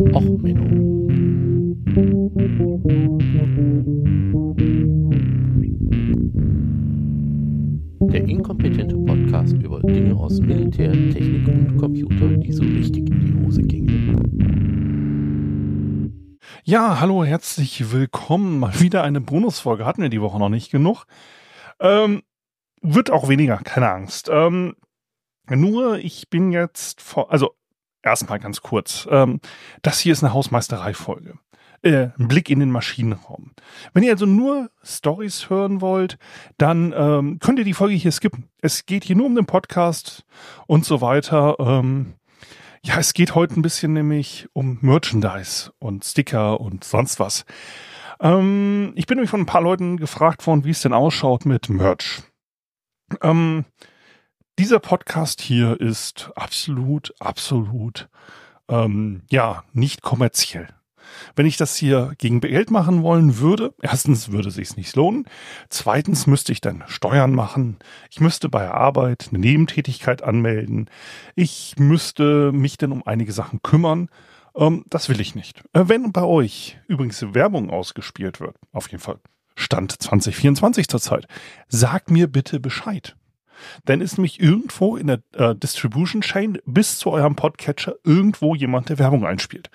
Och, 0.00 0.22
Menno. 0.22 1.08
Der 8.12 8.24
inkompetente 8.28 8.96
Podcast 8.96 9.54
über 9.54 9.80
Dinge 9.80 10.14
aus 10.14 10.40
Militär, 10.40 10.92
Technik 10.92 11.48
und 11.48 11.76
Computer, 11.78 12.28
die 12.28 12.52
so 12.52 12.62
richtig 12.62 13.10
in 13.10 13.20
die 13.20 13.44
Hose 13.44 13.62
gingen. 13.62 13.88
Ja, 16.62 17.00
hallo, 17.00 17.24
herzlich 17.24 17.92
willkommen. 17.92 18.60
Mal 18.60 18.78
wieder 18.78 19.02
eine 19.02 19.20
Bonusfolge. 19.20 19.84
Hatten 19.84 20.02
wir 20.02 20.10
die 20.10 20.20
Woche 20.20 20.38
noch 20.38 20.48
nicht 20.48 20.70
genug. 20.70 21.06
Ähm, 21.80 22.22
wird 22.82 23.10
auch 23.10 23.28
weniger, 23.28 23.56
keine 23.56 23.90
Angst. 23.90 24.30
Ähm, 24.32 24.76
nur, 25.50 25.98
ich 25.98 26.30
bin 26.30 26.52
jetzt 26.52 27.00
vor, 27.00 27.32
also 27.32 27.57
erstmal 28.08 28.38
ganz 28.38 28.60
kurz. 28.60 29.06
Ähm, 29.10 29.40
das 29.82 30.00
hier 30.00 30.12
ist 30.12 30.22
eine 30.22 30.32
Hausmeisterei-Folge. 30.32 31.38
Äh, 31.82 32.08
ein 32.18 32.26
Blick 32.26 32.50
in 32.50 32.58
den 32.58 32.72
Maschinenraum. 32.72 33.52
Wenn 33.92 34.02
ihr 34.02 34.10
also 34.10 34.26
nur 34.26 34.70
Stories 34.82 35.48
hören 35.48 35.80
wollt, 35.80 36.18
dann 36.56 36.92
ähm, 36.96 37.38
könnt 37.38 37.60
ihr 37.60 37.64
die 37.64 37.74
Folge 37.74 37.94
hier 37.94 38.10
skippen. 38.10 38.48
Es 38.60 38.84
geht 38.84 39.04
hier 39.04 39.14
nur 39.14 39.26
um 39.26 39.36
den 39.36 39.46
Podcast 39.46 40.24
und 40.66 40.84
so 40.84 41.00
weiter. 41.00 41.56
Ähm, 41.60 42.14
ja, 42.82 42.98
es 42.98 43.14
geht 43.14 43.36
heute 43.36 43.58
ein 43.58 43.62
bisschen 43.62 43.92
nämlich 43.92 44.48
um 44.52 44.78
Merchandise 44.80 45.72
und 45.78 46.04
Sticker 46.04 46.60
und 46.60 46.82
sonst 46.82 47.20
was. 47.20 47.44
Ähm, 48.20 48.92
ich 48.96 49.06
bin 49.06 49.16
nämlich 49.16 49.30
von 49.30 49.40
ein 49.40 49.46
paar 49.46 49.62
Leuten 49.62 49.98
gefragt 49.98 50.46
worden, 50.46 50.64
wie 50.64 50.70
es 50.70 50.82
denn 50.82 50.92
ausschaut 50.92 51.46
mit 51.46 51.68
Merch. 51.68 52.22
Ähm, 53.22 53.64
dieser 54.58 54.80
Podcast 54.80 55.40
hier 55.40 55.80
ist 55.80 56.30
absolut, 56.34 57.14
absolut, 57.20 58.08
ähm, 58.68 59.22
ja, 59.30 59.62
nicht 59.72 60.02
kommerziell. 60.02 60.66
Wenn 61.36 61.46
ich 61.46 61.56
das 61.56 61.76
hier 61.76 62.12
gegen 62.18 62.40
Geld 62.40 62.70
machen 62.70 63.02
wollen 63.02 63.38
würde, 63.38 63.72
erstens 63.80 64.32
würde 64.32 64.50
sich's 64.50 64.76
nicht 64.76 64.94
lohnen, 64.96 65.26
zweitens 65.70 66.26
müsste 66.26 66.52
ich 66.52 66.60
dann 66.60 66.82
Steuern 66.88 67.34
machen, 67.34 67.78
ich 68.10 68.20
müsste 68.20 68.48
bei 68.48 68.68
Arbeit 68.68 69.28
eine 69.30 69.38
Nebentätigkeit 69.38 70.22
anmelden, 70.22 70.90
ich 71.36 71.76
müsste 71.78 72.50
mich 72.52 72.76
dann 72.78 72.92
um 72.92 73.06
einige 73.06 73.32
Sachen 73.32 73.62
kümmern. 73.62 74.08
Ähm, 74.56 74.84
das 74.90 75.08
will 75.08 75.20
ich 75.20 75.36
nicht. 75.36 75.62
Äh, 75.72 75.84
wenn 75.86 76.12
bei 76.12 76.24
euch 76.24 76.78
übrigens 76.88 77.22
Werbung 77.32 77.70
ausgespielt 77.70 78.40
wird, 78.40 78.56
auf 78.72 78.90
jeden 78.90 79.02
Fall 79.02 79.20
Stand 79.54 80.02
2024 80.02 80.88
zurzeit, 80.88 81.26
sagt 81.68 82.10
mir 82.10 82.26
bitte 82.26 82.58
Bescheid 82.60 83.14
dann 83.84 84.00
ist 84.00 84.18
nämlich 84.18 84.40
irgendwo 84.40 84.96
in 84.96 85.06
der 85.06 85.22
äh, 85.32 85.54
Distribution 85.54 86.22
Chain 86.22 86.58
bis 86.66 86.98
zu 86.98 87.10
eurem 87.10 87.36
Podcatcher 87.36 87.94
irgendwo 88.04 88.54
jemand, 88.54 88.88
der 88.88 88.98
Werbung 88.98 89.24
einspielt. 89.24 89.70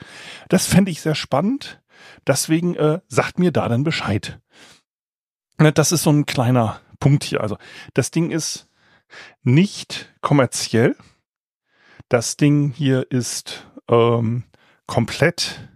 Das 0.49 0.67
fände 0.67 0.91
ich 0.91 1.01
sehr 1.01 1.15
spannend. 1.15 1.81
Deswegen 2.27 2.75
äh, 2.75 2.99
sagt 3.07 3.39
mir 3.39 3.51
da 3.51 3.67
dann 3.69 3.83
Bescheid. 3.83 4.39
Das 5.57 5.91
ist 5.91 6.03
so 6.03 6.09
ein 6.09 6.25
kleiner 6.25 6.81
Punkt 6.99 7.23
hier. 7.23 7.41
Also 7.41 7.57
das 7.93 8.11
Ding 8.11 8.31
ist 8.31 8.67
nicht 9.43 10.13
kommerziell. 10.21 10.95
Das 12.09 12.37
Ding 12.37 12.71
hier 12.71 13.09
ist 13.11 13.67
ähm, 13.89 14.43
komplett 14.87 15.69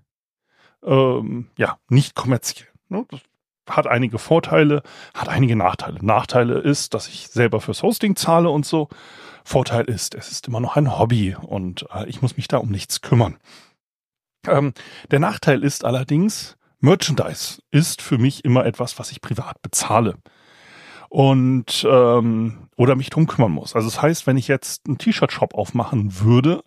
ähm, 0.84 1.50
ja 1.58 1.80
nicht 1.90 2.16
kommerziell. 2.16 2.68
Ne? 2.90 3.06
Das 3.10 3.22
hat 3.70 3.88
einige 3.88 4.20
Vorteile, 4.20 4.82
hat 5.14 5.30
einige 5.30 5.56
Nachteile. 5.56 6.00
Nachteile 6.02 6.60
ist, 6.60 6.94
dass 6.94 7.08
ich 7.08 7.28
selber 7.28 7.62
fürs 7.62 7.84
Hosting 7.84 8.16
zahle 8.16 8.50
und 8.50 8.66
so. 8.66 8.90
Vorteil 9.44 9.86
ist, 9.86 10.14
es 10.16 10.32
ist 10.32 10.48
immer 10.48 10.60
noch 10.60 10.76
ein 10.76 10.98
Hobby 11.00 11.36
und 11.36 11.86
äh, 11.94 12.08
ich 12.08 12.22
muss 12.22 12.36
mich 12.36 12.48
da 12.48 12.58
um 12.58 12.70
nichts 12.70 13.02
kümmern. 13.02 13.38
Ähm, 14.46 14.74
der 15.12 15.20
Nachteil 15.20 15.64
ist 15.64 15.86
allerdings, 15.86 16.58
Merchandise 16.80 17.62
ist 17.72 18.02
für 18.02 18.18
mich 18.18 18.46
immer 18.46 18.66
etwas, 18.66 19.00
was 19.00 19.12
ich 19.12 19.22
privat 19.22 19.62
bezahle 19.62 20.16
und 21.10 21.86
ähm, 21.90 22.70
oder 22.76 22.96
mich 22.96 23.10
drum 23.10 23.28
kümmern 23.28 23.52
muss. 23.52 23.76
Also 23.76 23.88
das 23.88 24.02
heißt, 24.02 24.28
wenn 24.28 24.38
ich 24.38 24.48
jetzt 24.48 24.88
einen 24.88 24.98
T-Shirt-Shop 24.98 25.56
aufmachen 25.56 26.20
würde, 26.20 26.64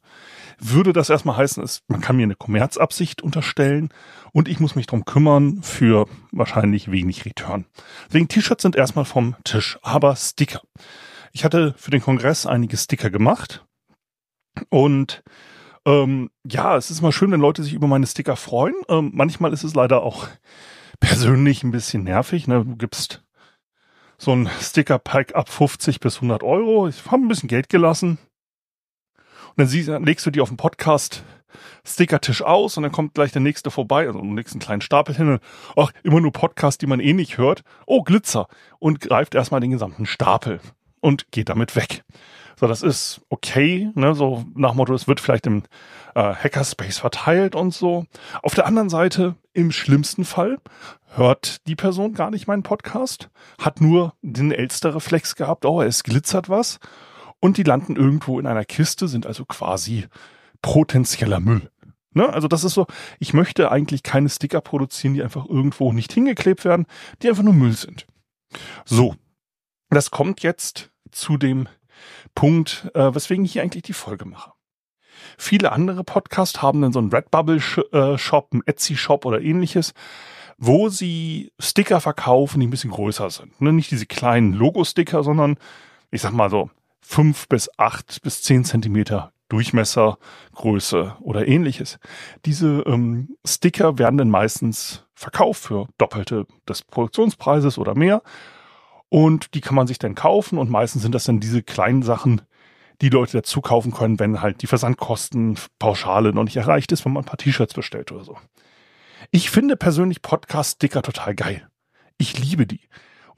würde 0.61 0.93
das 0.93 1.11
erstmal 1.11 1.37
heißen, 1.37 1.63
ist, 1.63 1.83
man 1.89 2.01
kann 2.01 2.17
mir 2.17 2.25
eine 2.25 2.35
Kommerzabsicht 2.35 3.23
unterstellen 3.23 3.91
und 4.33 4.49
ich 4.49 4.61
muss 4.61 4.75
mich 4.75 4.87
drum 4.87 5.05
kümmern 5.05 5.63
für 5.63 6.07
wahrscheinlich 6.33 6.91
wenig 6.91 7.25
Return. 7.25 7.67
Deswegen 8.09 8.29
T-Shirts 8.29 8.63
sind 8.63 8.77
erstmal 8.77 9.05
vom 9.05 9.37
Tisch, 9.45 9.79
aber 9.83 10.15
Sticker. 10.17 10.61
Ich 11.33 11.45
hatte 11.45 11.75
für 11.77 11.91
den 11.91 12.03
Kongress 12.03 12.47
einige 12.47 12.77
Sticker 12.77 13.11
gemacht 13.11 13.65
und 14.69 15.23
ähm, 15.87 16.31
ja, 16.45 16.77
es 16.77 16.91
ist 16.91 17.01
mal 17.01 17.13
schön, 17.13 17.31
wenn 17.33 17.41
Leute 17.41 17.63
sich 17.63 17.73
über 17.73 17.87
meine 17.87 18.07
Sticker 18.07 18.37
freuen. 18.37 18.75
Ähm, 18.89 19.11
manchmal 19.15 19.53
ist 19.53 19.65
es 19.65 19.75
leider 19.75 20.03
auch 20.03 20.29
persönlich 21.01 21.63
ein 21.63 21.71
bisschen 21.71 22.05
nervig. 22.05 22.47
Ne? 22.47 22.65
Du 22.65 22.77
gibst 22.77 23.25
so 24.19 24.33
ein 24.33 24.51
Sticker-Pack 24.61 25.35
ab 25.35 25.49
50 25.49 26.01
bis 26.01 26.17
100 26.17 26.43
Euro. 26.43 26.87
Ich 26.89 27.05
habe 27.07 27.25
ein 27.25 27.29
bisschen 27.29 27.49
Geld 27.49 27.71
gelassen. 27.71 28.19
Dann, 29.61 29.69
siehst, 29.69 29.91
legst 29.91 30.25
du 30.25 30.31
die 30.31 30.41
auf 30.41 30.49
den 30.49 30.57
Podcast 30.57 31.23
Stickertisch 31.87 32.41
aus 32.41 32.79
und 32.79 32.83
dann 32.83 32.93
kommt 32.93 33.13
gleich 33.13 33.31
der 33.31 33.43
nächste 33.43 33.71
vorbei, 33.71 34.07
also 34.07 34.19
einen 34.19 34.33
nächsten 34.33 34.59
kleinen 34.59 34.81
Stapel 34.81 35.15
hin 35.15 35.29
und 35.29 35.43
ach, 35.77 35.91
immer 36.03 36.23
nur 36.23 36.33
Podcast, 36.33 36.81
die 36.81 36.87
man 36.87 36.99
eh 36.99 37.13
nicht 37.13 37.37
hört. 37.37 37.63
Oh, 37.85 38.03
Glitzer. 38.03 38.49
Und 38.79 39.01
greift 39.01 39.35
erstmal 39.35 39.61
den 39.61 39.73
gesamten 39.73 40.07
Stapel 40.07 40.61
und 41.01 41.31
geht 41.31 41.51
damit 41.51 41.77
weg. 41.77 42.05
So, 42.59 42.69
das 42.69 42.81
ist 42.81 43.21
okay, 43.29 43.91
ne, 43.95 44.15
so 44.15 44.47
nach 44.55 44.73
Motto, 44.73 44.95
es 44.95 45.07
wird 45.07 45.21
vielleicht 45.21 45.47
im 45.47 45.65
äh, 46.15 46.33
Hackerspace 46.33 46.97
verteilt 46.97 47.55
und 47.55 47.75
so. 47.75 48.07
Auf 48.43 48.55
der 48.55 48.65
anderen 48.65 48.89
Seite, 48.89 49.35
im 49.53 49.73
schlimmsten 49.73 50.25
Fall, 50.25 50.57
hört 51.17 51.67
die 51.67 51.77
Person 51.77 52.15
gar 52.15 52.31
nicht 52.31 52.47
meinen 52.47 52.63
Podcast, 52.63 53.29
hat 53.59 53.83
nur 53.83 54.15
den 54.23 54.53
Elster-Reflex 54.53 55.37
gehabt, 55.37 55.67
oh, 55.67 55.83
es 55.83 56.03
glitzert 56.03 56.49
was 56.49 56.81
und 57.41 57.57
die 57.57 57.63
landen 57.63 57.97
irgendwo 57.97 58.39
in 58.39 58.47
einer 58.47 58.65
Kiste, 58.65 59.09
sind 59.09 59.27
also 59.27 59.45
quasi 59.45 60.07
potenzieller 60.63 61.41
Müll. 61.41 61.71
Ne? 62.13 62.29
Also 62.29 62.49
das 62.49 62.65
ist 62.65 62.75
so, 62.75 62.87
ich 63.19 63.33
möchte 63.33 63.71
eigentlich 63.71 64.03
keine 64.03 64.29
Sticker 64.29 64.61
produzieren, 64.61 65.15
die 65.15 65.23
einfach 65.23 65.47
irgendwo 65.47 65.93
nicht 65.93 66.13
hingeklebt 66.13 66.65
werden, 66.65 66.87
die 67.23 67.29
einfach 67.29 67.43
nur 67.43 67.55
Müll 67.55 67.73
sind. 67.73 68.07
So, 68.85 69.15
das 69.91 70.11
kommt 70.11 70.43
jetzt 70.43 70.91
zu 71.13 71.37
dem 71.37 71.69
Punkt, 72.35 72.91
äh, 72.95 73.15
weswegen 73.15 73.45
ich 73.45 73.53
hier 73.53 73.63
eigentlich 73.63 73.83
die 73.83 73.93
Folge 73.93 74.25
mache. 74.25 74.53
Viele 75.39 75.73
andere 75.73 76.03
Podcasts 76.03 76.63
haben 76.63 76.81
dann 76.81 76.93
so 76.93 76.99
einen 76.99 77.13
Redbubble-Shop, 77.13 78.49
einen 78.53 78.63
Etsy-Shop 78.67 79.25
oder 79.25 79.41
ähnliches, 79.41 79.93
wo 80.57 80.89
sie 80.89 81.53
Sticker 81.59 82.01
verkaufen, 82.01 82.61
die 82.61 82.67
ein 82.67 82.71
bisschen 82.71 82.91
größer 82.91 83.31
sind. 83.31 83.61
Ne? 83.61 83.73
Nicht 83.73 83.91
diese 83.91 84.07
kleinen 84.07 84.53
Logo-Sticker, 84.53 85.23
sondern 85.23 85.57
ich 86.11 86.23
sag 86.23 86.33
mal 86.33 86.51
so 86.51 86.71
fünf 87.11 87.49
bis 87.49 87.69
acht 87.77 88.23
bis 88.23 88.41
zehn 88.41 88.65
Zentimeter 88.65 89.33
Durchmesser, 89.49 90.19
Größe 90.55 91.17
oder 91.21 91.49
ähnliches. 91.49 91.99
Diese 92.45 92.85
ähm, 92.87 93.37
Sticker 93.45 93.99
werden 93.99 94.17
dann 94.17 94.31
meistens 94.31 95.07
verkauft 95.13 95.65
für 95.65 95.89
Doppelte 95.99 96.47
des 96.69 96.83
Produktionspreises 96.83 97.79
oder 97.79 97.97
mehr. 97.97 98.23
Und 99.09 99.55
die 99.55 99.61
kann 99.61 99.75
man 99.75 99.89
sich 99.89 99.99
dann 99.99 100.15
kaufen 100.15 100.57
und 100.57 100.71
meistens 100.71 101.03
sind 101.03 101.13
das 101.13 101.25
dann 101.25 101.41
diese 101.41 101.65
kleinen 101.65 102.05
Sachen, 102.05 102.43
die 103.01 103.09
Leute 103.09 103.39
dazu 103.39 103.61
kaufen 103.61 103.91
können, 103.91 104.21
wenn 104.21 104.41
halt 104.41 104.63
die 104.63 104.69
Versandkosten 104.69 105.59
Pauschale 105.81 106.33
noch 106.33 106.45
nicht 106.45 106.59
erreicht 106.59 106.93
ist, 106.93 107.05
wenn 107.05 107.13
man 107.13 107.25
ein 107.25 107.27
paar 107.27 107.39
T-Shirts 107.39 107.75
bestellt 107.75 108.13
oder 108.13 108.23
so. 108.23 108.39
Ich 109.33 109.51
finde 109.51 109.77
persönlich 109.77 110.23
Podcast-Sticker 110.23 111.03
total 111.03 111.35
geil. 111.35 111.69
Ich 112.19 112.39
liebe 112.39 112.69
die. 112.69 112.83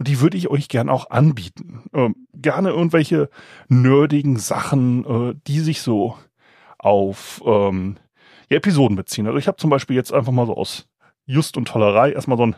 Und 0.02 0.08
die 0.08 0.20
würde 0.20 0.36
ich 0.36 0.50
euch 0.50 0.66
gern 0.66 0.88
auch 0.88 1.10
anbieten. 1.10 1.84
Ähm, 1.94 2.26
gerne 2.34 2.70
irgendwelche 2.70 3.30
nerdigen 3.68 4.36
Sachen, 4.36 5.04
äh, 5.04 5.34
die 5.46 5.60
sich 5.60 5.80
so 5.80 6.18
auf 6.76 7.40
ähm, 7.46 7.98
ja, 8.48 8.56
Episoden 8.56 8.96
beziehen. 8.96 9.28
Also 9.28 9.38
ich 9.38 9.46
habe 9.46 9.58
zum 9.58 9.70
Beispiel 9.70 9.94
jetzt 9.94 10.12
einfach 10.12 10.32
mal 10.32 10.46
so 10.46 10.56
aus 10.56 10.88
Just 11.24 11.56
und 11.56 11.68
Tollerei 11.68 12.10
erstmal 12.10 12.36
so 12.36 12.42
einen 12.42 12.56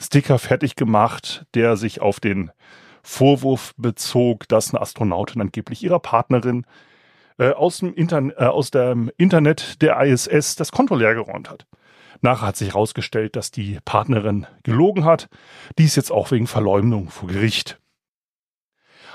Sticker 0.00 0.40
fertig 0.40 0.74
gemacht, 0.74 1.46
der 1.54 1.76
sich 1.76 2.00
auf 2.00 2.18
den 2.18 2.50
Vorwurf 3.04 3.72
bezog, 3.76 4.48
dass 4.48 4.74
eine 4.74 4.82
Astronautin 4.82 5.42
angeblich 5.42 5.84
ihrer 5.84 6.00
Partnerin 6.00 6.66
äh, 7.38 7.50
aus, 7.50 7.78
dem 7.78 7.94
äh, 7.96 8.34
aus 8.36 8.72
dem 8.72 9.12
Internet 9.16 9.80
der 9.80 10.00
ISS 10.00 10.56
das 10.56 10.72
Konto 10.72 10.96
leergeräumt 10.96 11.50
hat. 11.50 11.68
Nachher 12.20 12.48
hat 12.48 12.56
sich 12.56 12.68
herausgestellt, 12.68 13.36
dass 13.36 13.50
die 13.50 13.78
Partnerin 13.84 14.46
gelogen 14.62 15.04
hat. 15.04 15.28
Dies 15.78 15.96
jetzt 15.96 16.12
auch 16.12 16.30
wegen 16.30 16.46
Verleumdung 16.46 17.08
vor 17.08 17.28
Gericht. 17.28 17.80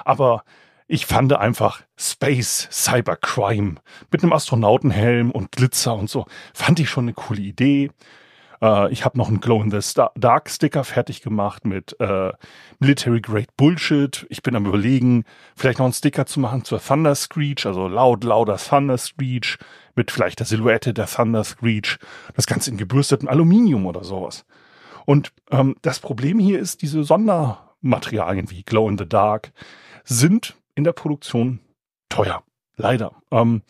Aber 0.04 0.44
ich 0.88 1.06
fand 1.06 1.34
einfach 1.34 1.81
Space 1.98 2.68
Cybercrime 2.72 3.75
mit 4.12 4.24
einem 4.24 4.34
Astronautenhelm 4.34 5.31
und 5.31 5.52
Glitzer 5.52 5.96
und 5.96 6.10
so, 6.10 6.25
fand 6.54 6.80
ich 6.80 6.90
schon 6.90 7.06
eine 7.06 7.13
coole 7.13 7.42
Idee. 7.42 7.92
Äh, 8.65 8.91
ich 8.91 9.06
habe 9.06 9.17
noch 9.17 9.27
einen 9.27 9.39
Glow 9.39 9.62
in 9.62 9.69
the 9.69 9.79
Dark 10.15 10.50
Sticker 10.50 10.83
fertig 10.83 11.21
gemacht 11.21 11.65
mit 11.65 11.95
äh, 12.00 12.31
Military 12.79 13.21
Grade 13.21 13.47
Bullshit. 13.56 14.25
Ich 14.29 14.41
bin 14.41 14.56
am 14.56 14.65
überlegen, 14.65 15.23
vielleicht 15.56 15.79
noch 15.79 15.85
einen 15.85 15.94
Sticker 15.94 16.25
zu 16.25 16.39
machen 16.39 16.63
zur 16.63 16.81
Thunder 16.81 17.13
Screech, 17.13 17.65
also 17.65 17.88
laut, 17.88 18.23
lauter 18.23 18.57
Thunder 18.57 18.97
Screech 18.97 19.57
mit 19.95 20.12
vielleicht 20.12 20.39
der 20.39 20.47
Silhouette 20.47 20.94
der 20.94 21.06
Thunder 21.06 21.44
Screech. 21.44 21.97
Das 22.35 22.47
Ganze 22.47 22.71
in 22.71 22.77
gebürstetem 22.77 23.29
Aluminium 23.29 23.85
oder 23.85 24.03
sowas. 24.03 24.45
Und 25.06 25.31
ähm, 25.51 25.75
das 25.83 26.00
Problem 26.00 26.39
hier 26.39 26.59
ist, 26.59 26.81
diese 26.81 27.03
Sondermaterialien 27.03 28.50
wie 28.50 28.63
Glow 28.63 28.89
in 28.89 28.97
the 28.97 29.07
Dark 29.07 29.53
sind 30.03 30.56
in 30.73 30.83
der 30.83 30.94
Produktion 30.94 31.59
teuer. 32.09 32.44
Leider. 32.75 33.12
Ähm, 33.31 33.62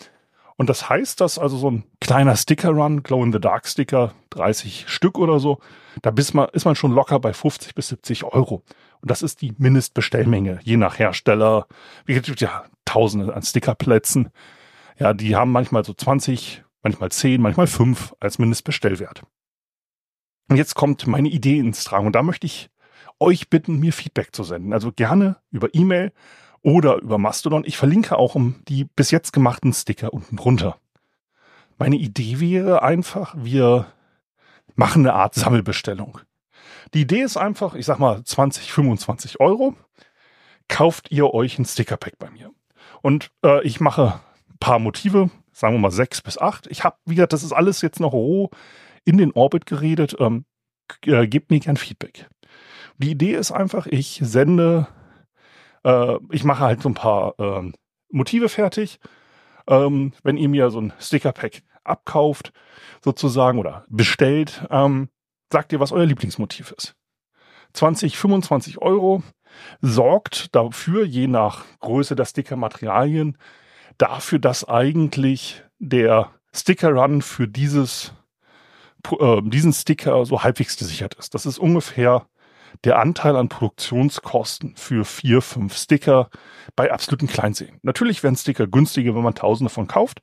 und 0.55 0.69
das 0.69 0.89
heißt, 0.89 1.19
dass 1.19 1.37
also 1.37 1.57
so 1.57 1.69
ein 1.69 1.83
kleiner 2.05 2.35
Sticker-Run, 2.35 3.01
Glow-in-the-Dark-Sticker, 3.01 4.13
30 4.29 4.85
Stück 4.87 5.17
oder 5.17 5.39
so, 5.39 5.59
da 6.03 6.11
ist 6.15 6.35
man, 6.35 6.49
ist 6.49 6.65
man 6.65 6.75
schon 6.75 6.91
locker 6.91 7.19
bei 7.19 7.33
50 7.33 7.73
bis 7.73 7.87
70 7.87 8.25
Euro. 8.25 8.61
Und 9.01 9.09
das 9.09 9.23
ist 9.23 9.41
die 9.41 9.55
Mindestbestellmenge, 9.57 10.59
je 10.63 10.77
nach 10.77 10.99
Hersteller. 10.99 11.67
Wie 12.05 12.13
gibt 12.13 12.39
ja 12.39 12.65
Tausende 12.85 13.33
an 13.33 13.41
Stickerplätzen. 13.41 14.29
Ja, 14.99 15.13
die 15.15 15.35
haben 15.35 15.51
manchmal 15.51 15.83
so 15.83 15.93
20, 15.93 16.63
manchmal 16.83 17.11
10, 17.11 17.41
manchmal 17.41 17.65
5 17.65 18.15
als 18.19 18.37
Mindestbestellwert. 18.37 19.23
Und 20.47 20.57
jetzt 20.57 20.75
kommt 20.75 21.07
meine 21.07 21.29
Idee 21.29 21.57
ins 21.57 21.83
Tragen. 21.83 22.05
Und 22.05 22.15
da 22.15 22.21
möchte 22.21 22.45
ich 22.45 22.69
euch 23.19 23.49
bitten, 23.49 23.79
mir 23.79 23.91
Feedback 23.91 24.35
zu 24.35 24.43
senden. 24.43 24.71
Also 24.71 24.91
gerne 24.91 25.37
über 25.49 25.73
E-Mail 25.73 26.13
oder 26.61 26.97
über 26.97 27.17
Mastodon. 27.17 27.63
Ich 27.65 27.77
verlinke 27.77 28.15
auch 28.17 28.35
um 28.35 28.61
die 28.67 28.85
bis 28.85 29.09
jetzt 29.09 29.33
gemachten 29.33 29.73
Sticker 29.73 30.13
unten 30.13 30.35
drunter. 30.35 30.77
Meine 31.77 31.95
Idee 31.95 32.39
wäre 32.39 32.83
einfach, 32.83 33.35
wir 33.37 33.87
machen 34.75 35.05
eine 35.05 35.13
Art 35.13 35.35
Sammelbestellung. 35.35 36.19
Die 36.93 37.01
Idee 37.01 37.21
ist 37.21 37.37
einfach, 37.37 37.75
ich 37.75 37.85
sag 37.85 37.99
mal 37.99 38.23
20, 38.23 38.71
25 38.71 39.39
Euro, 39.39 39.75
kauft 40.67 41.11
ihr 41.11 41.33
euch 41.33 41.59
ein 41.59 41.65
Stickerpack 41.65 42.17
bei 42.17 42.29
mir. 42.29 42.51
Und 43.01 43.31
äh, 43.43 43.65
ich 43.65 43.79
mache 43.79 44.21
ein 44.49 44.57
paar 44.59 44.79
Motive, 44.79 45.29
sagen 45.51 45.75
wir 45.75 45.79
mal 45.79 45.91
sechs 45.91 46.21
bis 46.21 46.37
acht. 46.37 46.67
Ich 46.67 46.83
habe, 46.83 46.97
wie 47.05 47.15
gesagt, 47.15 47.33
das 47.33 47.43
ist 47.43 47.53
alles 47.53 47.81
jetzt 47.81 47.99
noch 47.99 48.13
roh 48.13 48.49
in 49.03 49.17
den 49.17 49.31
Orbit 49.31 49.65
geredet. 49.65 50.15
Ähm, 50.19 50.45
äh, 51.05 51.27
gebt 51.27 51.51
mir 51.51 51.59
gern 51.59 51.77
Feedback. 51.77 52.27
Die 52.97 53.11
Idee 53.11 53.33
ist 53.33 53.51
einfach, 53.51 53.87
ich 53.87 54.19
sende 54.23 54.87
äh, 55.85 56.17
ich 56.31 56.43
mache 56.43 56.63
halt 56.63 56.81
so 56.81 56.89
ein 56.89 56.95
paar 56.95 57.35
ähm, 57.39 57.73
Motive 58.09 58.49
fertig. 58.49 58.99
Ähm, 59.67 60.13
wenn 60.23 60.37
ihr 60.37 60.49
mir 60.49 60.69
so 60.69 60.79
ein 60.79 60.93
Sticker-Pack 60.99 61.63
abkauft, 61.83 62.51
sozusagen, 63.03 63.59
oder 63.59 63.85
bestellt, 63.89 64.65
ähm, 64.69 65.09
sagt 65.51 65.71
ihr, 65.73 65.79
was 65.79 65.91
euer 65.91 66.05
Lieblingsmotiv 66.05 66.71
ist. 66.77 66.95
20, 67.73 68.17
25 68.17 68.79
Euro 68.79 69.23
sorgt 69.81 70.55
dafür, 70.55 71.05
je 71.05 71.27
nach 71.27 71.65
Größe 71.79 72.15
der 72.15 72.25
Sticker-Materialien, 72.25 73.37
dafür, 73.97 74.39
dass 74.39 74.67
eigentlich 74.67 75.63
der 75.79 76.31
Sticker-Run 76.53 77.21
für 77.21 77.47
dieses, 77.47 78.13
äh, 79.19 79.41
diesen 79.43 79.73
Sticker 79.73 80.25
so 80.25 80.43
halbwegs 80.43 80.77
gesichert 80.77 81.15
ist. 81.15 81.33
Das 81.33 81.45
ist 81.45 81.59
ungefähr 81.59 82.27
der 82.83 82.99
Anteil 82.99 83.35
an 83.35 83.49
Produktionskosten 83.49 84.75
für 84.75 85.05
vier, 85.05 85.41
fünf 85.41 85.75
Sticker 85.75 86.29
bei 86.75 86.91
absoluten 86.91 87.27
Kleinsehen. 87.27 87.79
Natürlich 87.83 88.23
werden 88.23 88.35
Sticker 88.35 88.67
günstiger, 88.67 89.15
wenn 89.15 89.23
man 89.23 89.35
tausende 89.35 89.69
davon 89.69 89.87
kauft. 89.87 90.21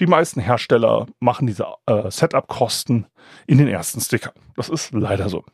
Die 0.00 0.06
meisten 0.06 0.40
Hersteller 0.40 1.06
machen 1.20 1.46
diese 1.46 1.66
äh, 1.86 2.10
Setup-Kosten 2.10 3.06
in 3.46 3.58
den 3.58 3.68
ersten 3.68 4.00
Sticker. 4.00 4.32
Das 4.56 4.68
ist 4.68 4.92
leider 4.92 5.28
so. 5.28 5.44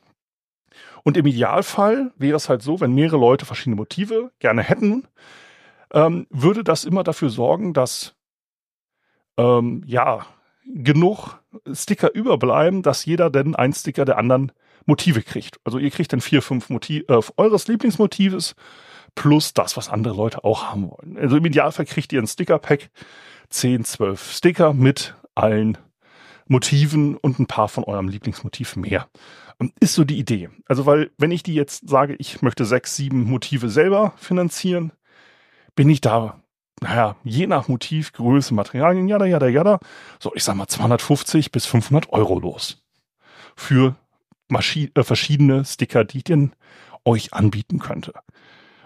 Und 1.05 1.17
im 1.17 1.27
Idealfall 1.27 2.13
wäre 2.17 2.37
es 2.37 2.49
halt 2.49 2.63
so, 2.63 2.81
wenn 2.81 2.93
mehrere 2.93 3.19
Leute 3.19 3.45
verschiedene 3.45 3.77
Motive 3.77 4.31
gerne 4.39 4.63
hätten, 4.63 5.07
ähm, 5.93 6.27
würde 6.31 6.65
das 6.65 6.85
immer 6.85 7.05
dafür 7.05 7.31
sorgen, 7.31 7.75
dass 7.75 8.15
ähm, 9.37 9.83
ja 9.87 10.27
genug 10.65 11.41
Sticker 11.73 12.15
überbleiben, 12.15 12.83
dass 12.83 13.05
jeder 13.05 13.31
denn 13.31 13.55
einen 13.55 13.73
Sticker 13.73 14.05
der 14.05 14.19
anderen 14.19 14.53
Motive 14.87 15.23
kriegt. 15.23 15.59
Also 15.65 15.79
ihr 15.79 15.91
kriegt 15.91 16.13
dann 16.13 16.21
vier, 16.21 16.43
fünf 16.43 16.71
Motive 16.71 17.05
äh, 17.09 17.21
eures 17.37 17.69
Lieblingsmotives 17.69 18.55
plus 19.15 19.53
das, 19.53 19.77
was 19.77 19.89
andere 19.89 20.15
Leute 20.15 20.45
auch 20.45 20.71
haben 20.71 20.91
wollen. 20.91 21.19
Also 21.19 21.37
im 21.37 21.45
Idealfall 21.45 21.87
kriegt 21.87 22.13
ihr 22.13 22.21
ein 22.21 22.27
Sticker-Pack, 22.27 22.91
10, 23.51 23.85
12 23.85 24.33
Sticker 24.33 24.73
mit 24.73 25.15
allen 25.35 25.79
Motiven 26.47 27.17
und 27.17 27.39
ein 27.39 27.47
paar 27.47 27.69
von 27.69 27.85
eurem 27.85 28.09
Lieblingsmotiv 28.09 28.77
mehr. 28.77 29.09
Ist 29.81 29.95
so 29.95 30.05
die 30.05 30.19
Idee. 30.19 30.51
Also, 30.67 30.87
weil, 30.87 31.13
wenn 31.19 31.31
ich 31.31 31.43
die 31.45 31.55
jetzt 31.55 31.89
sage, 31.89 32.17
ich 32.19 32.43
möchte 32.43 32.65
sechs, 32.65 32.97
sieben 32.97 33.25
Motive 33.25 33.69
selber 33.69 34.13
finanzieren, 34.17 34.93
bin 35.77 35.89
ich 35.89 36.01
da, 36.01 36.43
naja, 36.81 37.17
je 37.23 37.47
nach 37.47 37.69
Motiv, 37.69 38.13
Größe, 38.13 38.55
Materialien, 38.55 39.07
jada, 39.07 39.25
jada, 39.25 39.47
jada, 39.47 39.79
so, 40.19 40.33
ich 40.35 40.43
sag 40.43 40.57
mal 40.57 40.67
250 40.67 41.53
bis 41.53 41.67
500 41.67 42.13
Euro 42.13 42.41
los. 42.41 42.85
Für 43.55 43.95
äh, 44.55 45.03
verschiedene 45.03 45.65
Sticker, 45.65 46.05
die 46.05 46.19
ich 46.19 46.25
denn 46.25 46.53
euch 47.05 47.33
anbieten 47.33 47.79
könnte. 47.79 48.13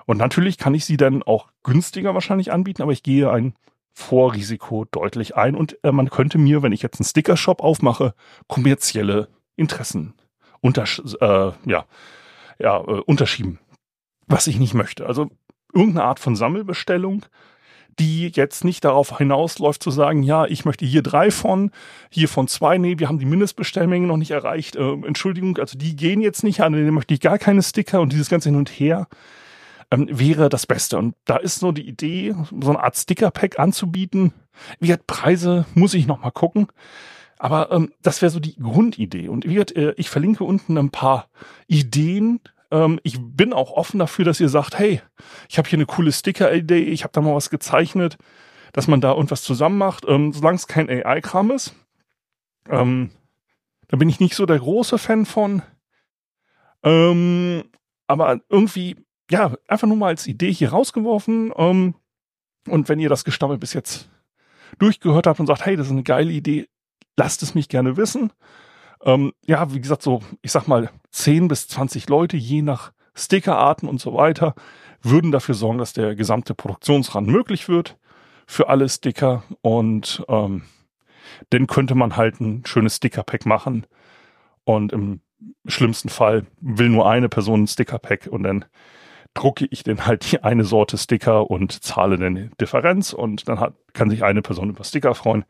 Und 0.07 0.19
natürlich 0.19 0.57
kann 0.59 0.75
ich 0.75 0.85
sie 0.85 0.97
dann 0.97 1.23
auch 1.23 1.49
günstiger 1.63 2.15
wahrscheinlich 2.15 2.53
anbieten, 2.53 2.83
aber 2.83 2.93
ich 2.93 3.03
gehe 3.03 3.31
ein 3.31 3.55
Vorrisiko 3.93 4.85
deutlich 4.85 5.37
ein 5.37 5.55
und 5.55 5.83
äh, 5.83 5.91
man 5.91 6.11
könnte 6.11 6.39
mir, 6.39 6.63
wenn 6.63 6.73
ich 6.73 6.83
jetzt 6.83 7.01
einen 7.01 7.07
Sticker-Shop 7.07 7.63
aufmache, 7.63 8.15
kommerzielle 8.47 9.29
Interessen 9.57 10.15
untersch 10.61 11.01
äh, 11.21 11.53
ja, 11.65 11.87
ja, 12.59 12.79
äh, 12.79 13.01
unterschieben, 13.07 13.59
was 14.27 14.47
ich 14.47 14.59
nicht 14.59 14.75
möchte. 14.75 15.07
Also 15.07 15.31
irgendeine 15.73 16.05
Art 16.05 16.21
von 16.21 16.37
Sammelbestellung, 16.37 17.25
die 17.99 18.31
jetzt 18.35 18.65
nicht 18.65 18.85
darauf 18.85 19.17
hinausläuft 19.19 19.83
zu 19.83 19.91
sagen, 19.91 20.23
ja, 20.23 20.45
ich 20.45 20.65
möchte 20.65 20.85
hier 20.85 21.03
drei 21.03 21.31
von, 21.31 21.71
hier 22.11 22.29
von 22.29 22.49
zwei, 22.49 22.79
nee, 22.79 22.99
wir 22.99 23.09
haben 23.09 23.19
die 23.19 23.27
Mindestbestellmenge 23.27 24.07
noch 24.07 24.17
nicht 24.17 24.31
erreicht, 24.31 24.77
äh, 24.77 24.93
Entschuldigung, 24.93 25.57
also 25.59 25.79
die 25.79 25.97
gehen 25.97 26.21
jetzt 26.21 26.45
nicht 26.45 26.61
an, 26.61 26.73
denen 26.73 26.95
möchte 26.95 27.15
ich 27.15 27.21
gar 27.21 27.39
keine 27.39 27.63
Sticker 27.63 28.01
und 28.01 28.13
dieses 28.13 28.29
ganze 28.29 28.49
hin 28.51 28.59
und 28.59 28.69
her 28.69 29.07
ähm, 29.91 30.09
wäre 30.11 30.49
das 30.49 30.67
Beste. 30.67 30.99
Und 30.99 31.15
da 31.25 31.37
ist 31.37 31.61
so 31.61 31.73
die 31.73 31.87
Idee, 31.87 32.35
so 32.61 32.71
eine 32.71 32.83
Art 32.83 32.97
Sticker-Pack 32.97 33.59
anzubieten. 33.59 34.33
Wie 34.81 34.89
gesagt, 34.89 35.07
Preise 35.07 35.67
muss 35.75 35.95
ich 35.95 36.07
noch 36.07 36.21
mal 36.21 36.31
gucken. 36.31 36.69
Aber 37.39 37.71
ähm, 37.71 37.93
das 38.03 38.23
wäre 38.23 38.31
so 38.31 38.41
die 38.41 38.57
Grundidee. 38.57 39.29
Und 39.29 39.45
wie 39.47 39.55
gesagt, 39.55 39.77
äh, 39.77 39.93
ich 39.97 40.09
verlinke 40.09 40.45
unten 40.45 40.79
ein 40.79 40.91
paar 40.91 41.29
Ideen, 41.67 42.41
ähm, 42.71 43.01
ich 43.03 43.19
bin 43.21 43.53
auch 43.53 43.73
offen 43.73 43.99
dafür, 43.99 44.25
dass 44.25 44.41
ihr 44.41 44.49
sagt, 44.49 44.79
hey, 44.79 45.01
ich 45.49 45.59
habe 45.59 45.69
hier 45.69 45.79
eine 45.79 45.87
coole 45.87 46.13
Sticker-Idee, 46.13 46.85
ich 46.85 47.05
habe 47.05 47.13
da 47.13 47.21
mal 47.21 47.35
was 47.35 47.51
gezeichnet, 47.51 48.17
dass 48.73 48.89
man 48.89 49.01
da 49.01 49.13
irgendwas 49.13 49.43
zusammen 49.43 49.79
macht, 49.79 50.05
ähm, 50.07 50.33
solange 50.33 50.57
es 50.57 50.67
kein 50.67 50.89
AI-Kram 50.89 51.51
ist. 51.51 51.75
Ähm, 52.69 53.11
da 53.89 53.97
bin 53.97 54.09
ich 54.09 54.21
nicht 54.21 54.35
so 54.35 54.47
der 54.47 54.59
große 54.59 54.99
Fan 54.99 55.27
von. 55.27 55.63
Ähm, 56.83 57.65
aber 58.07 58.41
irgendwie, 58.49 58.97
ja, 59.31 59.55
einfach 59.69 59.89
nur 59.89 59.97
mal 59.97 60.09
als 60.09 60.27
Idee 60.27 60.53
hier 60.53 60.71
rausgeworfen. 60.71 61.53
Ähm, 61.57 61.95
und 62.69 62.89
wenn 62.89 62.99
ihr 62.99 63.09
das 63.09 63.25
Gestammel 63.25 63.59
bis 63.59 63.73
jetzt 63.73 64.09
durchgehört 64.79 65.27
habt 65.27 65.41
und 65.41 65.47
sagt, 65.47 65.65
hey, 65.65 65.77
das 65.77 65.87
ist 65.87 65.93
eine 65.93 66.03
geile 66.03 66.33
Idee, 66.33 66.69
lasst 67.17 67.43
es 67.43 67.55
mich 67.55 67.69
gerne 67.69 67.97
wissen. 67.97 68.33
Ähm, 69.05 69.33
ja, 69.47 69.73
wie 69.73 69.81
gesagt, 69.81 70.03
so, 70.03 70.21
ich 70.43 70.53
sag 70.53 70.67
mal, 70.67 70.91
10 71.11 71.49
bis 71.49 71.69
20 71.69 72.09
Leute, 72.09 72.37
je 72.37 72.63
nach 72.63 72.93
Stickerarten 73.15 73.89
und 73.89 74.01
so 74.01 74.15
weiter, 74.15 74.55
würden 75.03 75.33
dafür 75.33 75.55
sorgen, 75.55 75.79
dass 75.79 75.93
der 75.93 76.15
gesamte 76.15 76.55
Produktionsrand 76.55 77.29
möglich 77.29 77.69
wird 77.69 77.97
für 78.47 78.69
alle 78.69 78.89
Sticker 78.89 79.43
und 79.63 80.25
ähm, 80.29 80.63
dann 81.51 81.67
könnte 81.67 81.95
man 81.95 82.17
halt 82.17 82.41
ein 82.41 82.65
schönes 82.65 82.97
Sticker-Pack 82.97 83.47
machen 83.47 83.87
und 84.65 84.93
im 84.93 85.21
schlimmsten 85.67 86.09
Fall 86.09 86.47
will 86.61 86.89
nur 86.89 87.09
eine 87.09 87.29
Person 87.29 87.65
ein 87.65 87.67
Sticker-Pack 87.67 88.29
und 88.31 88.43
dann 88.43 88.65
drucke 89.35 89.67
ich 89.71 89.83
den 89.83 90.07
halt 90.07 90.31
die 90.33 90.43
eine 90.43 90.65
Sorte 90.65 90.97
Sticker 90.97 91.51
und 91.51 91.85
zahle 91.85 92.17
dann 92.19 92.35
die 92.35 92.51
Differenz 92.61 93.13
und 93.13 93.49
dann 93.49 93.61
hat, 93.61 93.75
kann 93.93 94.11
sich 94.11 94.25
eine 94.25 94.43
Person 94.43 94.71
über 94.71 94.85
Sticker 94.85 95.15
freuen. 95.15 95.45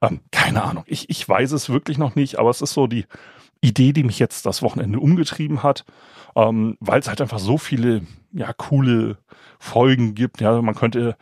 Ähm, 0.00 0.20
keine 0.30 0.62
Ahnung. 0.62 0.84
Ich, 0.86 1.10
ich 1.10 1.28
weiß 1.28 1.52
es 1.52 1.68
wirklich 1.68 1.98
noch 1.98 2.14
nicht, 2.14 2.38
aber 2.38 2.50
es 2.50 2.62
ist 2.62 2.72
so 2.72 2.86
die 2.86 3.06
Idee, 3.60 3.92
die 3.92 4.04
mich 4.04 4.18
jetzt 4.18 4.46
das 4.46 4.62
Wochenende 4.62 5.00
umgetrieben 5.00 5.62
hat, 5.62 5.84
ähm, 6.36 6.76
weil 6.80 7.00
es 7.00 7.08
halt 7.08 7.20
einfach 7.20 7.40
so 7.40 7.58
viele 7.58 8.02
ja 8.32 8.52
coole 8.52 9.18
Folgen 9.58 10.14
gibt. 10.14 10.40
Ja, 10.40 10.62
man 10.62 10.74
könnte 10.74 11.16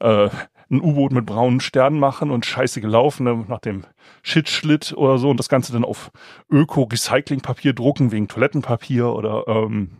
äh, 0.00 0.28
ein 0.70 0.80
U-Boot 0.80 1.12
mit 1.12 1.26
braunen 1.26 1.60
Sternen 1.60 1.98
machen 1.98 2.30
und 2.30 2.46
scheiße 2.46 2.80
gelaufen 2.80 3.24
ne, 3.24 3.44
nach 3.48 3.58
dem 3.58 3.84
Shit-Schlitt 4.22 4.92
oder 4.92 5.18
so 5.18 5.30
und 5.30 5.38
das 5.38 5.48
Ganze 5.48 5.72
dann 5.72 5.84
auf 5.84 6.12
Öko-Recycling-Papier 6.50 7.72
drucken 7.72 8.12
wegen 8.12 8.28
Toilettenpapier 8.28 9.12
oder 9.12 9.44
ähm, 9.48 9.98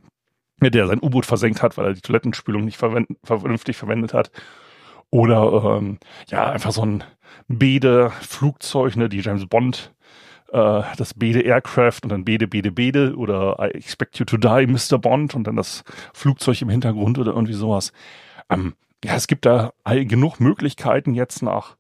der 0.63 0.87
sein 0.87 1.01
U-Boot 1.03 1.27
versenkt 1.27 1.63
hat, 1.63 1.77
weil 1.77 1.87
er 1.87 1.95
die 1.95 2.03
Toilettenspülung 2.03 2.65
nicht 2.65 2.77
verwend 2.77 3.09
vernünftig 3.25 3.79
verwendet 3.79 4.15
hat. 4.15 4.31
Oder 5.11 5.79
ähm, 5.79 5.99
ja, 6.29 6.51
einfach 6.51 6.73
so 6.73 6.83
ein 6.83 7.05
Bede-Flugzeug, 7.49 8.97
ne, 8.97 9.09
die 9.09 9.21
James 9.21 9.47
Bond 9.47 9.93
äh, 10.53 10.83
das 10.97 11.15
Bede 11.15 11.41
Aircraft 11.41 12.01
und 12.03 12.11
dann 12.11 12.25
Bede, 12.25 12.49
Bede, 12.49 12.73
Bede 12.73 13.15
oder 13.17 13.57
I 13.61 13.77
expect 13.77 14.19
you 14.19 14.25
to 14.25 14.37
die, 14.37 14.67
Mr. 14.67 14.99
Bond 14.99 15.35
und 15.35 15.47
dann 15.47 15.57
das 15.57 15.85
Flugzeug 16.13 16.63
im 16.63 16.69
Hintergrund 16.69 17.19
oder 17.19 17.33
irgendwie 17.33 17.55
sowas. 17.55 17.93
Ähm, 18.49 18.75
ja, 19.05 19.15
es 19.15 19.27
gibt 19.27 19.47
da 19.47 19.73
genug 19.87 20.41
Möglichkeiten 20.41 21.15
jetzt 21.15 21.43
nach 21.43 21.77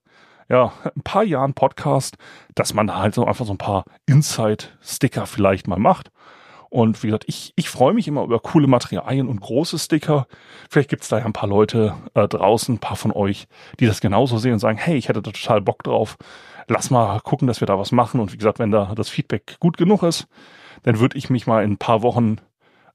ja, 0.49 0.73
ein 0.85 1.03
paar 1.03 1.23
Jahren 1.23 1.55
Podcast, 1.55 2.17
dass 2.55 2.75
man 2.75 2.97
halt 2.97 3.15
so 3.15 3.25
einfach 3.25 3.47
so 3.47 3.53
ein 3.53 3.59
paar 3.59 3.85
Inside-Sticker 4.07 5.27
vielleicht 5.27 5.69
mal 5.69 5.79
macht. 5.79 6.11
Und 6.71 7.03
wie 7.03 7.09
gesagt, 7.09 7.25
ich, 7.27 7.53
ich 7.57 7.69
freue 7.69 7.93
mich 7.93 8.07
immer 8.07 8.23
über 8.23 8.39
coole 8.39 8.69
Materialien 8.69 9.29
und 9.29 9.41
große 9.41 9.77
Sticker. 9.79 10.29
Vielleicht 10.71 10.89
gibt 10.89 11.03
es 11.03 11.09
da 11.09 11.19
ja 11.19 11.25
ein 11.25 11.33
paar 11.33 11.49
Leute 11.49 11.95
äh, 12.15 12.29
draußen, 12.29 12.77
ein 12.77 12.79
paar 12.79 12.97
von 12.97 13.11
euch, 13.11 13.49
die 13.81 13.87
das 13.87 14.00
genauso 14.00 14.39
sehen 14.39 14.53
und 14.53 14.61
sagen, 14.61 14.79
hey, 14.79 14.97
ich 14.97 15.09
hätte 15.09 15.21
da 15.21 15.33
total 15.33 15.61
Bock 15.61 15.83
drauf. 15.83 16.17
Lass 16.69 16.91
mal 16.91 17.19
gucken, 17.21 17.49
dass 17.49 17.61
wir 17.61 17.67
da 17.67 17.77
was 17.77 17.91
machen. 17.91 18.21
Und 18.21 18.33
wie 18.33 18.37
gesagt, 18.37 18.61
wenn 18.61 18.71
da 18.71 18.95
das 18.95 19.09
Feedback 19.09 19.57
gut 19.59 19.79
genug 19.79 20.05
ist, 20.05 20.29
dann 20.85 21.00
würde 21.00 21.19
ich 21.19 21.29
mich 21.29 21.49
mal 21.49 21.65
in 21.65 21.73
ein 21.73 21.79
paar 21.79 22.03
Wochen, 22.03 22.37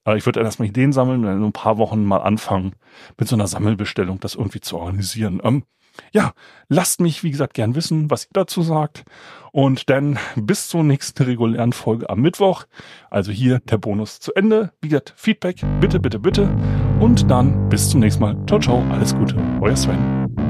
äh, 0.05 0.17
ich 0.17 0.25
würde 0.25 0.39
erstmal 0.39 0.70
Ideen 0.70 0.94
sammeln 0.94 1.25
und 1.25 1.32
in 1.32 1.44
ein 1.44 1.51
paar 1.51 1.77
Wochen 1.77 2.05
mal 2.05 2.20
anfangen, 2.20 2.75
mit 3.20 3.27
so 3.27 3.36
einer 3.36 3.48
Sammelbestellung 3.48 4.22
das 4.22 4.36
irgendwie 4.36 4.62
zu 4.62 4.77
organisieren. 4.77 5.41
Ähm, 5.44 5.63
ja, 6.11 6.33
lasst 6.67 7.01
mich, 7.01 7.23
wie 7.23 7.31
gesagt, 7.31 7.53
gern 7.53 7.75
wissen, 7.75 8.09
was 8.09 8.25
ihr 8.25 8.33
dazu 8.33 8.61
sagt. 8.61 9.03
Und 9.51 9.89
dann 9.89 10.19
bis 10.35 10.67
zur 10.67 10.83
nächsten 10.83 11.23
regulären 11.23 11.71
Folge 11.71 12.09
am 12.09 12.19
Mittwoch. 12.19 12.65
Also 13.09 13.31
hier 13.31 13.59
der 13.59 13.77
Bonus 13.77 14.19
zu 14.19 14.33
Ende. 14.33 14.71
Wie 14.81 14.89
gesagt, 14.89 15.13
Feedback, 15.15 15.61
bitte, 15.79 15.99
bitte, 15.99 16.19
bitte. 16.19 16.53
Und 16.99 17.31
dann 17.31 17.69
bis 17.69 17.89
zum 17.89 18.01
nächsten 18.01 18.21
Mal. 18.21 18.37
Ciao, 18.47 18.59
ciao, 18.59 18.83
alles 18.91 19.15
Gute. 19.15 19.37
Euer 19.61 19.75
Sven. 19.75 20.44